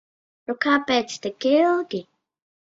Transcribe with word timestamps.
Nu 0.51 0.55
kāpēc 0.65 1.13
tik 1.27 1.47
ilgi? 1.51 2.01